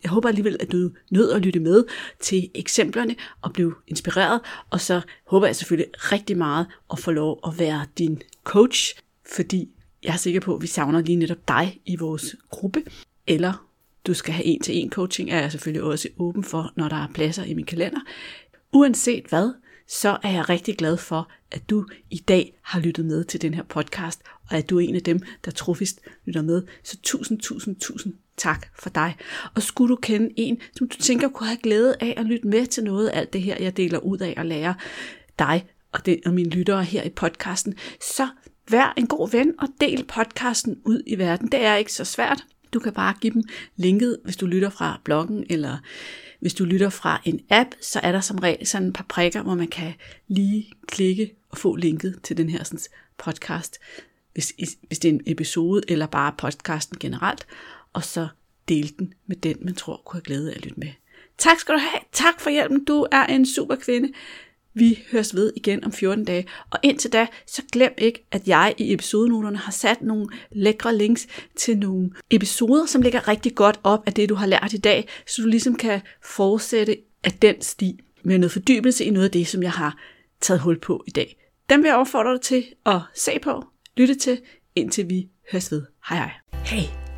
[0.03, 1.85] Jeg håber alligevel, at du nød at lytte med
[2.21, 4.41] til eksemplerne og blev inspireret.
[4.71, 8.95] Og så håber jeg selvfølgelig rigtig meget at få lov at være din coach,
[9.35, 9.69] fordi
[10.03, 12.83] jeg er sikker på, at vi savner lige netop dig i vores gruppe.
[13.27, 13.67] Eller
[14.07, 16.97] du skal have en til en coaching, er jeg selvfølgelig også åben for, når der
[16.97, 18.01] er pladser i min kalender.
[18.73, 19.53] Uanset hvad,
[19.89, 23.55] så er jeg rigtig glad for, at du i dag har lyttet med til den
[23.55, 26.63] her podcast, og at du er en af dem, der trofist lytter med.
[26.85, 29.17] Så tusind, tusind, tusind tak for dig.
[29.55, 32.67] Og skulle du kende en, som du tænker kunne have glæde af at lytte med
[32.67, 34.75] til noget af alt det her, jeg deler ud af og lærer
[35.39, 38.29] dig og, det, og mine lyttere her i podcasten, så
[38.71, 41.49] vær en god ven og del podcasten ud i verden.
[41.53, 42.45] Det er ikke så svært.
[42.75, 43.43] Du kan bare give dem
[43.77, 45.79] linket, hvis du lytter fra bloggen, eller
[46.41, 49.43] hvis du lytter fra en app, så er der som regel sådan et par prikker,
[49.43, 49.93] hvor man kan
[50.29, 52.79] lige klikke og få linket til den her sådan,
[53.19, 53.79] podcast,
[54.35, 54.53] hvis,
[54.87, 57.47] hvis det er en episode, eller bare podcasten generelt,
[57.93, 58.29] og så
[58.69, 60.89] dele den med den, man tror kunne have glæde af at lytte med.
[61.39, 62.01] Tak skal du have.
[62.13, 62.85] Tak for hjælpen.
[62.85, 64.13] Du er en super kvinde.
[64.75, 66.47] Vi høres ved igen om 14 dage.
[66.71, 71.27] Og indtil da, så glem ikke, at jeg i episodenoterne har sat nogle lækre links
[71.57, 75.09] til nogle episoder, som ligger rigtig godt op af det, du har lært i dag,
[75.27, 79.49] så du ligesom kan fortsætte af den sti med noget fordybelse i noget af det,
[79.49, 79.99] som jeg har
[80.41, 81.37] taget hul på i dag.
[81.71, 83.65] Dem vil jeg opfordre dig til at se på,
[83.97, 84.41] lytte til,
[84.75, 85.83] indtil vi høres ved.
[86.09, 86.31] Hej hej.
[86.65, 87.00] Hey,